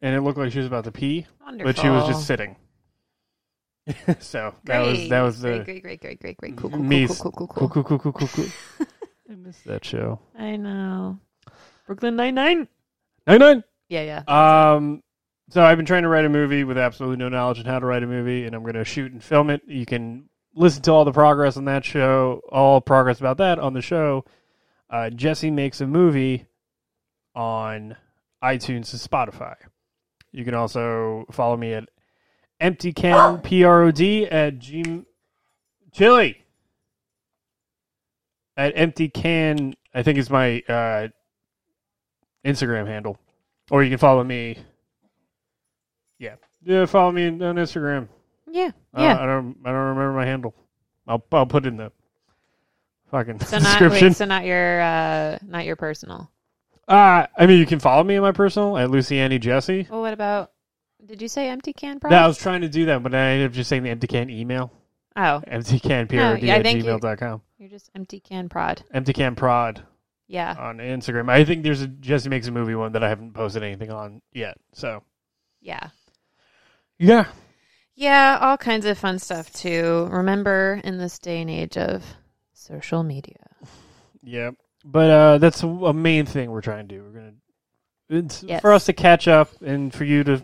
[0.03, 1.73] and it looked like she was about to pee Wonderful.
[1.73, 2.57] but she was just sitting.
[4.21, 7.07] so that was that was great, the great, great, great, great, great, cool, cool, cool,
[7.09, 7.83] cool, cool, cool cool, cool.
[7.83, 8.29] cool cool cool cool.
[8.29, 8.87] cool.
[9.31, 10.19] I missed that show.
[10.37, 11.19] I know.
[11.87, 12.69] Brooklyn Nine Nine.
[13.27, 13.65] Nine nine.
[13.89, 14.73] Yeah, yeah.
[14.75, 15.03] Um,
[15.51, 17.87] so I've been trying to write a movie with absolutely no knowledge on how to
[17.87, 19.63] write a movie, and I'm going to shoot and film it.
[19.67, 23.73] You can listen to all the progress on that show, all progress about that on
[23.73, 24.25] the show.
[24.89, 26.47] Uh, Jesse makes a movie
[27.35, 27.97] on
[28.43, 29.57] iTunes and Spotify.
[30.33, 31.89] You can also follow me at
[32.61, 34.01] empty can prod
[34.33, 35.03] at g
[35.93, 36.45] chili
[38.57, 39.75] at empty can.
[39.93, 41.09] I think is my uh,
[42.47, 43.19] Instagram handle,
[43.71, 44.57] or you can follow me.
[46.19, 48.09] Yeah, yeah, follow me on Instagram.
[48.51, 49.19] yeah, Uh, yeah.
[49.21, 50.55] I don't, I don't remember my handle.
[51.09, 51.91] I'll, I'll put it in the
[53.11, 54.09] fucking so not description.
[54.09, 56.31] wait, so not your uh not your personal.
[56.87, 59.87] Uh, I mean, you can follow me on my personal at Luciani Jesse.
[59.91, 60.51] Well, what about?
[61.07, 61.99] Did you say empty can?
[62.01, 62.11] Prod?
[62.13, 64.07] No, I was trying to do that, but I ended up just saying the empty
[64.07, 64.71] can email.
[65.17, 67.43] oh, Emptycanprod No, yeah, I at think you- gmail.com.
[67.59, 68.83] you're just empty can prod.
[68.95, 69.83] Emptycanprod
[70.29, 70.55] Yeah.
[70.59, 71.29] on Instagram.
[71.31, 74.23] I think there's a Jesse Makes a Movie one that I haven't posted anything on
[74.33, 74.57] yet.
[74.73, 75.03] So,
[75.61, 75.89] Yeah.
[76.99, 77.27] yeah.
[77.97, 80.09] Yeah, all kinds of fun stuff too.
[80.11, 82.05] Remember in this day and age of
[82.55, 83.37] social media.
[84.23, 84.51] Yeah.
[84.85, 87.03] But uh, that's a, main thing we're trying to do.
[87.03, 87.33] We're going
[88.09, 88.17] to.
[88.17, 88.61] It's Yes.
[88.63, 90.43] for us to catch up and for you to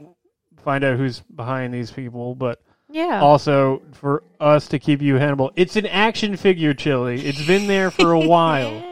[0.66, 3.20] find out who's behind these people, but Yeah.
[3.20, 5.52] also for us to keep you Hannibal.
[5.55, 7.24] It's an action figure, Chili.
[7.24, 8.83] It's been there for a while.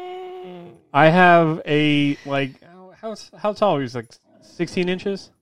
[0.93, 2.53] I have a like
[3.01, 3.81] how how, tall?
[3.81, 4.07] He's like
[4.41, 5.33] sixteen inches.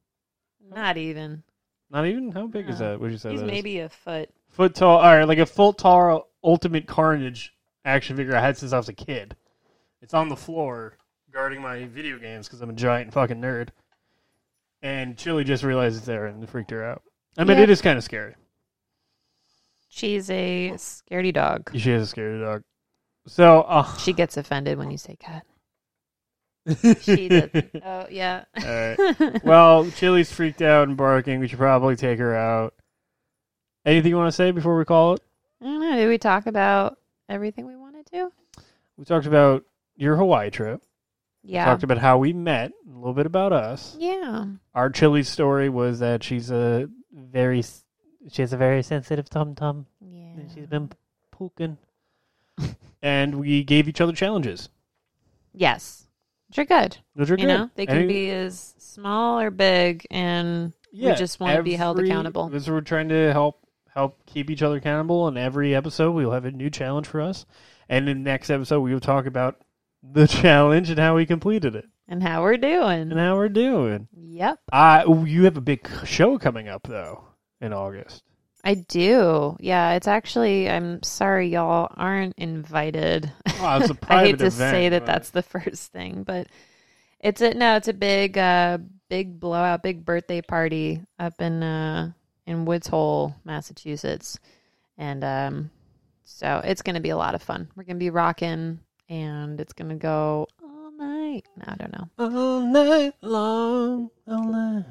[0.75, 1.43] Not even.
[1.91, 2.33] Not even.
[2.33, 2.93] How big is No.
[2.93, 3.01] that?
[3.01, 3.53] Would you say He's that is?
[3.53, 4.31] maybe a foot.
[4.49, 4.97] foot tall?
[5.01, 8.89] All right, like a foot tall Ultimate Carnage action figure I had since I was
[8.89, 9.37] a kid.
[10.01, 10.97] It's on the floor
[11.31, 13.69] guarding my video games because I'm a giant fucking nerd.
[14.83, 17.03] And Chili just realized it's there and freaked her out.
[17.39, 17.65] I mean, Yeah.
[17.65, 18.35] it is kind of scary.
[19.89, 21.71] She's a scaredy dog.
[21.77, 22.63] She is a scary dog.
[23.27, 25.47] So, uh, She gets offended when you say cat.
[27.01, 27.71] She doesn't.
[27.85, 28.45] Oh yeah.
[28.57, 29.45] All right.
[29.45, 31.41] Well, Chili's freaked out and barking.
[31.41, 32.75] We should probably take her out.
[33.85, 35.21] Anything you want to say before we call it?
[35.61, 35.97] I don't know.
[35.97, 38.31] Did we talk about everything we wanted to?
[38.97, 39.65] We talked about
[39.97, 40.83] your Hawaii trip.
[41.45, 41.65] Yeah.
[41.65, 42.73] Talked about how we met.
[42.89, 43.97] A little bit about us.
[43.99, 44.47] yeah.
[44.75, 47.63] Our Chili story was that she's a very
[48.31, 50.21] she has a very sensitive tum tum Yeah.
[50.41, 50.91] and she's been
[51.33, 51.79] pooking.
[53.03, 54.69] and we gave each other challenges.
[55.53, 56.07] Yes.
[56.49, 56.99] Which are good.
[57.17, 57.43] Those are good.
[57.43, 57.59] You good.
[57.59, 61.99] know, they can Any- be as small or big, and Yeah, just wanna be held
[61.99, 62.49] accountable.
[62.51, 63.59] This we're trying to help
[63.95, 65.29] help keep each other accountable.
[65.29, 67.45] And every episode, we'll have a new challenge for us.
[67.89, 69.61] And in the next episode, we will talk about
[70.03, 73.11] the challenge and how we completed it and how we're doing.
[73.11, 74.09] and how we're doing.
[74.17, 74.59] Yep.
[74.73, 77.25] Uh, you have a big show coming up though
[77.61, 78.23] in August.
[78.65, 79.57] I do.
[79.61, 80.71] Yeah, it's actually.
[80.71, 83.31] I'm sorry, y'all aren't invited.
[83.47, 83.51] A
[84.09, 86.47] I hate to event, say that but- that's the first thing, but
[87.19, 87.77] it's a no.
[87.77, 92.13] It's a big, uh, big blowout, big birthday party up in uh,
[92.47, 94.39] in Woods Hole, Massachusetts,
[94.97, 95.71] and um,
[96.25, 97.69] so it's gonna be a lot of fun.
[97.75, 98.79] We're gonna be rocking,
[99.13, 101.47] and it's gonna go all night.
[101.59, 102.09] No, I don't know.
[102.19, 104.87] all night long, all night.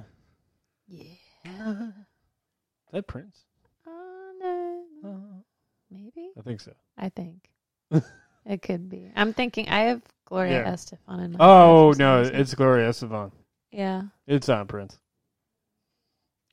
[0.88, 1.08] Yeah,
[1.46, 3.46] Is that Prince?
[3.88, 4.84] all night.
[5.04, 5.16] long.
[5.16, 5.42] Uh-huh.
[5.90, 6.72] Maybe I think so.
[6.98, 7.50] I think
[8.46, 9.12] it could be.
[9.16, 9.68] I'm thinking.
[9.70, 10.72] I have Gloria Yeah.
[10.72, 11.38] Estefan in my.
[11.40, 12.36] Oh head for some no, reason.
[12.36, 13.32] it's Gloria Estefan.
[13.72, 14.02] yeah.
[14.28, 15.00] It's on Prince.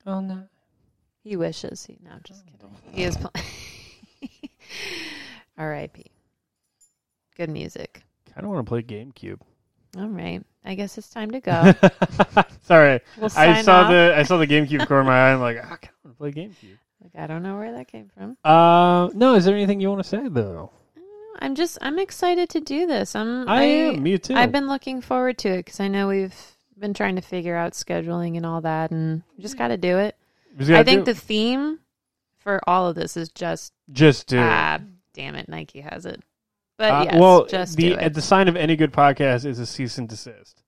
[0.06, 0.44] Oh no.
[1.22, 1.84] He wishes.
[1.84, 2.94] He no, I'm just oh, kidding.
[2.94, 3.16] He is.
[3.18, 3.32] Pl-
[5.58, 6.06] R.I.P.
[7.38, 8.02] Good music.
[8.36, 9.40] I don't want to play GameCube.
[9.96, 10.42] All right.
[10.64, 11.72] I guess it's time to go.
[12.62, 13.90] Sorry, We'll I saw off.
[13.90, 15.32] the I saw the GameCube corner of my eye.
[15.32, 16.78] I'm like, "Ah, I kind of want to play GameCube.
[17.02, 18.36] Like, I don't know where that came from.
[18.44, 19.34] Uh, no.
[19.34, 20.72] Is there anything you want to say though?
[20.96, 21.46] I.
[21.46, 21.78] I'm just.
[21.80, 23.14] I'm excited to do this.
[23.16, 23.48] I'm.
[23.48, 24.02] I, am.
[24.02, 24.34] Me too.
[24.34, 26.34] I've been looking forward to it because I know we've
[26.78, 29.98] been trying to figure out scheduling and all that, and we just got to do
[29.98, 30.16] it.
[30.60, 31.78] I think the theme
[32.38, 34.38] for all of this is just just do.
[34.38, 34.42] it.
[34.42, 34.80] ah,
[35.14, 36.20] damn it, Nike has it.
[36.78, 37.98] But Uh, yes, well, just the do it.
[37.98, 40.62] at the sign of any good podcast is a cease and desist.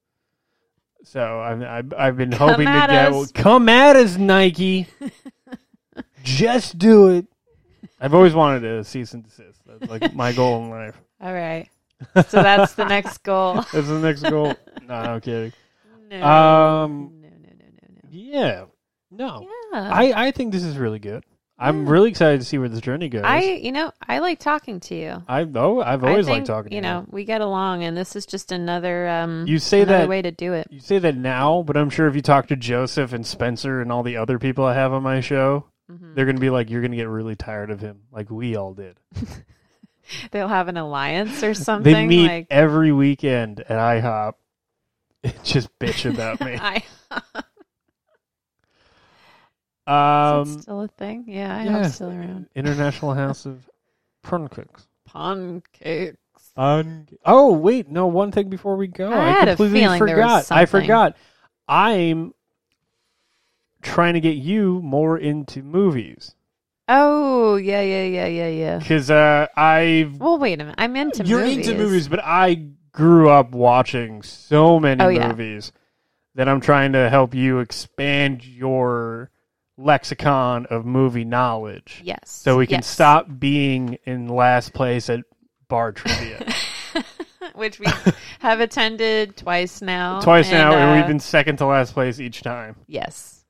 [1.05, 3.33] So I've I've, I've been Come hoping to get us.
[3.33, 4.87] come at us, Nike.
[6.23, 7.27] Just do it.
[8.01, 9.61] I've always wanted a cease and desist.
[9.67, 11.01] That's like my goal in life.
[11.21, 11.69] all right.
[12.29, 13.55] So that's the next goal.
[13.73, 14.55] That's the next goal.
[14.87, 15.53] no, I'm kidding.
[16.11, 16.23] No.
[16.27, 18.65] Um, no, no, no, no, Yeah.
[19.11, 19.41] No.
[19.41, 19.49] no.
[19.73, 19.91] Yeah.
[19.93, 21.25] I, I think this is really good.
[21.61, 23.23] I'm really excited to see where this journey goes.
[23.25, 25.23] I, you know, I like talking to you.
[25.29, 27.97] I oh, I've always I liked think, talking to you know, we get along, and
[27.97, 30.67] this is just another um You say another that way to do it.
[30.71, 33.93] You say that now, but I'm sure if you talk to Joseph and Spencer and
[33.93, 36.15] all the other people I have on my show, Mhm.
[36.15, 38.57] they're going to be like, you're going to get really tired of him, like we
[38.57, 38.97] all did.
[40.31, 41.93] They'll have an alliance or something.
[41.93, 44.35] they meet like every weekend at IHOP
[45.45, 46.57] just bitch about me.
[46.61, 46.83] I,
[49.91, 51.25] um, still a thing?
[51.27, 51.77] Yeah, I yeah.
[51.79, 52.47] am still around.
[52.55, 53.69] International House of
[54.23, 54.89] Pancakes.
[55.07, 56.17] Pancakes.
[56.57, 58.07] Oh wait, no.
[58.07, 60.57] One thing before we go, I I, had a completely feeling there was forgot.
[60.57, 61.17] I forgot.
[61.69, 62.35] I'm
[63.83, 66.35] trying to get you more into movies
[66.93, 68.79] Oh yeah, yeah, yeah, yeah, yeah.
[68.79, 70.75] because uh, I've Well, wait a minute.
[70.77, 71.69] I'm into you're movies.
[71.69, 75.29] into movies, but I grew up watching so many Oh, yeah.
[75.29, 75.71] movies
[76.35, 79.31] that I'm trying to help you expand your
[79.81, 82.31] lexicon of movie knowledge, Yes.
[82.31, 82.87] so we can yes.
[82.87, 85.21] stop being in last place at
[85.69, 86.47] bar trivia.
[87.55, 87.87] Which we
[88.41, 90.21] have attended twice now.
[90.21, 92.77] Twice now, and uh, we've been second to last place each time.
[92.87, 93.45] Yes.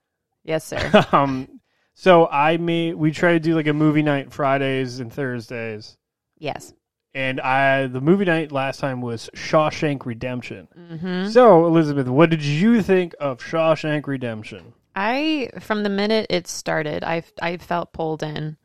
[0.44, 1.06] Yes, sir.
[1.12, 1.60] um,
[1.94, 5.96] so I made we try to do like a movie night Fridays and Thursdays,
[6.38, 6.72] yes.
[7.14, 10.68] and I the movie night last time was Shawshank Redemption.
[10.74, 14.72] hmm So Elizabeth, what did you think of Shawshank Redemption?
[14.94, 18.56] I from the minute it started, I I felt pulled in,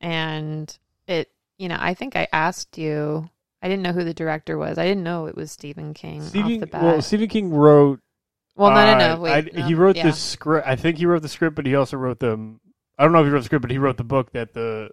[0.00, 1.30] and it.
[1.58, 3.28] You know, I think I asked you.
[3.62, 4.76] I didn't know who the director was.
[4.76, 6.82] I didn't know it was Stephen King off Stephen, the bat.
[6.82, 8.00] well, Stephen King wrote.
[8.56, 9.20] Well, no, no, uh, no.
[9.22, 10.06] Wait, I- no, he wrote yeah.
[10.06, 10.66] the script.
[10.66, 12.58] I think he wrote the script, but he also wrote the.
[12.98, 14.90] I don't know if he wrote the script, but he wrote the book that the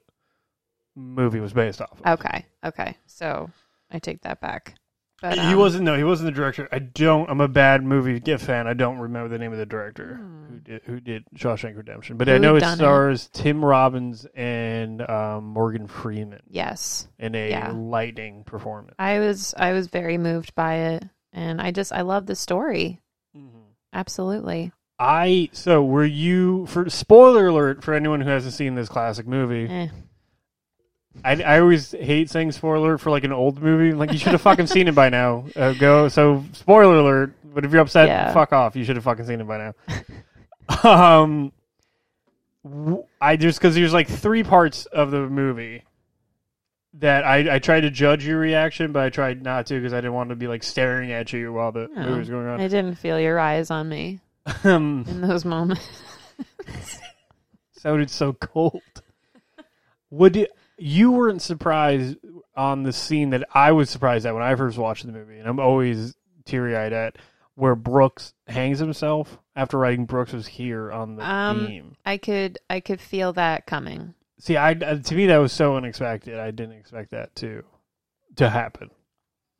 [0.95, 1.99] movie was based off.
[2.03, 2.19] of.
[2.19, 2.97] Okay, okay.
[3.07, 3.49] So
[3.91, 4.75] I take that back.
[5.21, 5.83] But he um, wasn't.
[5.83, 6.67] No, he wasn't the director.
[6.71, 7.29] I don't.
[7.29, 8.67] I'm a bad movie gift fan.
[8.67, 10.45] I don't remember the name of the director Hmm.
[10.47, 12.77] who did who did Shawshank Redemption, but I know it done it?
[12.77, 17.71] stars Tim Robbins and um, Morgan Freeman Yes, in a Yeah.
[17.71, 18.95] lightning performance.
[18.97, 19.53] I was.
[19.57, 21.03] I was very moved by it,
[21.33, 22.99] and I just I love the story.
[23.93, 24.71] Absolutely.
[24.99, 29.67] I so were you for spoiler alert for anyone who hasn't seen this classic movie.
[29.71, 29.87] Eh.
[31.25, 33.93] I, I always hate saying spoiler alert for like an old movie.
[33.93, 35.45] Like you should have fucking seen it by now.
[35.55, 37.33] Uh, go so spoiler alert.
[37.53, 38.33] But if you're upset, Yeah.
[38.33, 38.75] fuck off.
[38.77, 39.73] You should have fucking seen it by
[40.83, 40.83] now.
[40.89, 41.51] um,
[43.19, 45.83] I just because there's like three parts of the movie
[46.95, 49.97] that I I tried to judge your reaction, but I tried not to because I
[49.97, 52.03] didn't want to be like staring at you while the No.
[52.05, 52.61] movie was going on.
[52.61, 54.19] I didn't feel your eyes on me
[54.63, 55.87] Um, in those moments.
[57.73, 58.81] sounded so cold.
[60.09, 60.47] Would you,
[60.81, 62.17] you weren't surprised
[62.55, 65.47] on the scene that I was surprised at when I first watched the movie, and
[65.47, 66.15] I'm always
[66.45, 67.17] teary eyed at
[67.55, 71.95] where Brooks hangs himself after writing Brooks was here on the Um, theme.
[72.05, 74.15] I could I could feel that coming.
[74.39, 76.39] See, I uh, to me that was so unexpected.
[76.39, 77.63] I didn't expect that to
[78.37, 78.89] to happen.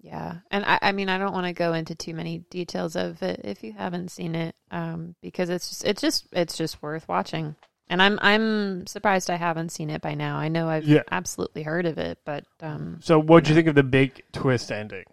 [0.01, 3.21] Yeah, and I, I mean I don't want to go into too many details of
[3.21, 7.07] it if you haven't seen it, um, because it's just it's just it's just worth
[7.07, 7.55] watching.
[7.91, 10.37] And I'm I'm surprised I haven't seen it by now.
[10.37, 11.03] I know I've Yeah.
[11.11, 15.03] absolutely heard of it, but um So, what'd you think of the big twist ending?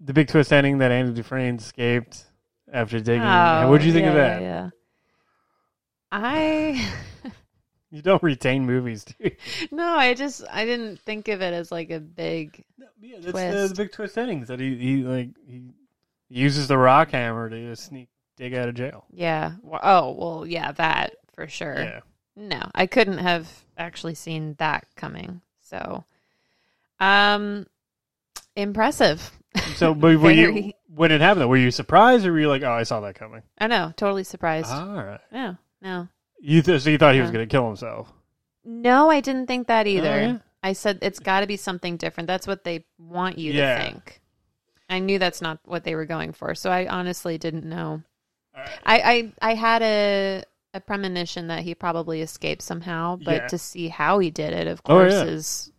[0.00, 2.26] The big twist ending that Andy Dufresne escaped
[2.72, 3.24] after digging.
[3.24, 4.40] oh, what'd you think of that?
[4.42, 4.70] Yeah, yeah.
[6.12, 6.92] I
[7.90, 9.30] You don't retain movies, do you?
[9.72, 13.32] no, I just I didn't think of it as like a big No, yeah, that's
[13.32, 13.68] Twist.
[13.70, 14.42] the big twist ending.
[14.42, 15.62] is That he, he like he
[16.28, 19.04] uses the rock hammer to sneak dig out of jail.
[19.12, 19.52] yeah.
[19.82, 21.80] Oh, well, yeah, that for sure.
[21.80, 22.00] Yeah.
[22.36, 23.48] No, I couldn't have
[23.78, 25.40] actually seen that coming.
[25.62, 26.04] So
[27.00, 27.66] um
[28.56, 29.30] impressive.
[29.76, 31.48] So, but were you when it happened?
[31.48, 33.42] Were you surprised, or were you like, "Oh, I saw that coming"?
[33.58, 34.70] I know, totally surprised.
[34.70, 35.20] All right.
[35.32, 36.08] No, no.
[36.40, 38.12] You th- so you thought he was going to kill himself?
[38.64, 40.08] No, I didn't think that either.
[40.12, 40.38] Oh, yeah?
[40.62, 42.26] I said it's got to be something different.
[42.26, 43.78] That's what they want you Yeah.
[43.78, 44.20] to think.
[44.88, 48.02] I knew that's not what they were going for, so I honestly didn't know.
[48.54, 48.78] Right.
[48.84, 53.46] I I, I had a a premonition that he probably escaped somehow, but Yeah.
[53.48, 55.24] to see how he did it, of Oh, course, yeah.
[55.24, 55.72] is.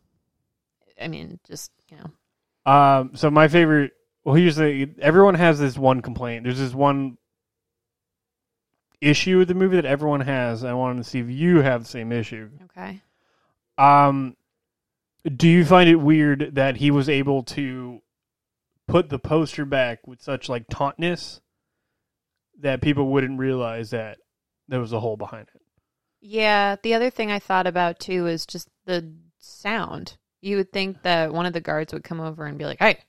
[1.00, 3.92] I mean, just you know, Um, so my favorite.
[4.24, 4.90] Well, here's the.
[5.00, 6.46] Everyone has this one complaint.
[6.46, 7.18] There's this one
[9.02, 10.64] issue with the movie that everyone has.
[10.64, 12.50] I wanted to see if you have the same issue.
[12.64, 13.02] okay.
[13.78, 14.36] Um,
[15.36, 18.02] do you find it weird that he was able to
[18.88, 21.42] put the poster back with such like tauntness
[22.60, 24.18] that people wouldn't realize that
[24.68, 25.62] there was a hole behind it?
[26.22, 30.18] Yeah, the other thing I thought about too is just the sound.
[30.42, 33.00] You would think that one of the guards would come over and be like, "Hey,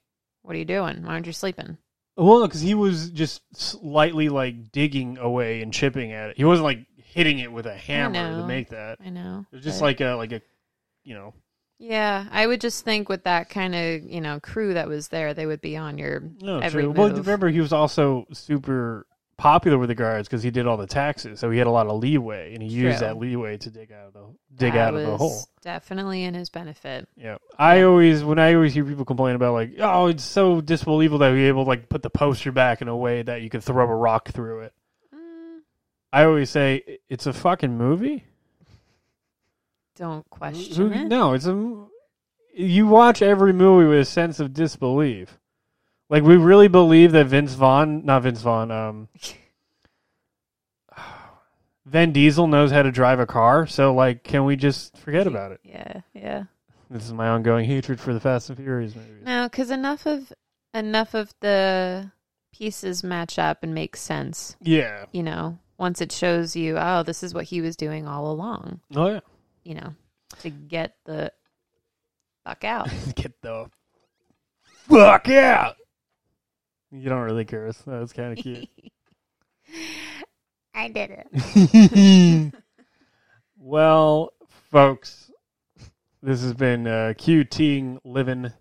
[0.43, 1.03] what are you doing?
[1.03, 1.79] Why aren't you sleeping?"
[2.17, 6.37] Well, because he was just slightly like digging away and chipping at it.
[6.37, 8.99] He wasn't like hitting it with a hammer to make that.
[9.05, 9.47] I know.
[9.53, 10.41] It was just but- like a like a,
[11.05, 11.35] you know.
[11.79, 15.35] Yeah, I would just think with that kind of you know crew that was there,
[15.35, 16.93] they would be on your No, every true.
[16.93, 19.07] Well, remember he was also super
[19.37, 21.87] popular with the guards because he did all the taxes, so he had a lot
[21.87, 24.25] of leeway, and he used that leeway to dig out of the
[24.55, 25.47] dig That out of the hole.
[25.61, 27.09] Definitely in his benefit.
[27.17, 31.19] Yeah, I always when I always hear people complain about like, oh, it's so disbelievable
[31.19, 33.51] that we were able to like put the poster back in a way that you
[33.51, 34.73] could throw a rock through it.
[35.15, 35.61] Mm,
[36.13, 38.26] I always say it's a fucking movie.
[39.97, 41.09] Don't question it.
[41.09, 41.87] No, it's a.
[42.55, 45.39] You watch every movie with a sense of disbelief.
[46.09, 49.09] Like we really believe that Vince Vaughn, not Vince Vaughn, um,
[51.85, 53.67] Vin Diesel knows how to drive a car.
[53.67, 55.61] So like, can we just forget about it?
[55.65, 56.45] Yeah, yeah.
[56.89, 59.25] This is my ongoing hatred for the Fast and Furious movies.
[59.25, 60.33] No, because enough of
[60.73, 62.13] enough of the
[62.53, 64.57] pieces match up and make sense.
[64.61, 65.07] Yeah.
[65.13, 68.81] You know, once it shows you, oh, this is what he was doing all along.
[68.95, 69.21] Oh yeah.
[69.67, 69.95] You know,
[70.43, 71.33] to get the
[72.45, 72.89] fuck out.
[73.17, 73.69] Get the
[74.89, 75.75] fuck out.
[76.93, 77.83] You don't really care, curse.
[77.85, 78.69] That's kind of cute.
[80.73, 82.55] I did it.
[83.59, 84.35] well,
[84.71, 85.33] folks,
[86.23, 88.53] this has been uh, QTing living.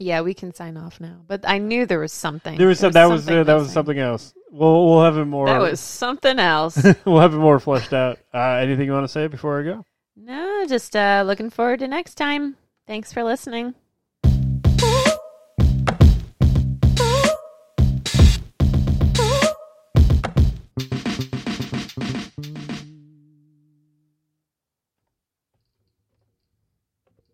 [0.00, 1.20] yeah, we can sign off now.
[1.24, 2.58] But I knew there was something.
[2.58, 4.34] There was some, that was uh, that was something else.
[4.50, 5.46] We'll we'll have it more.
[5.46, 6.76] That was something else.
[7.04, 8.18] we'll have it more fleshed out.
[8.32, 9.84] Uh, anything you want to say before I go?
[10.16, 12.56] no, just uh, looking forward to next time.
[12.86, 13.74] Thanks for listening.